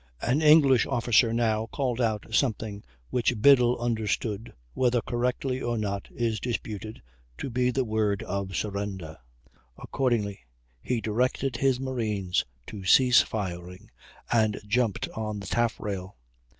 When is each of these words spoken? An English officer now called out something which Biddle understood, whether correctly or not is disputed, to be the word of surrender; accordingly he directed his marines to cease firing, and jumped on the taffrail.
An 0.23 0.41
English 0.41 0.87
officer 0.87 1.31
now 1.31 1.67
called 1.67 2.01
out 2.01 2.25
something 2.31 2.83
which 3.11 3.39
Biddle 3.39 3.77
understood, 3.77 4.51
whether 4.73 4.99
correctly 4.99 5.61
or 5.61 5.77
not 5.77 6.07
is 6.09 6.39
disputed, 6.39 7.03
to 7.37 7.51
be 7.51 7.69
the 7.69 7.85
word 7.85 8.23
of 8.23 8.55
surrender; 8.55 9.19
accordingly 9.77 10.39
he 10.81 11.01
directed 11.01 11.57
his 11.57 11.79
marines 11.79 12.43
to 12.65 12.83
cease 12.83 13.21
firing, 13.21 13.91
and 14.31 14.59
jumped 14.67 15.07
on 15.09 15.39
the 15.39 15.45
taffrail. 15.45 16.15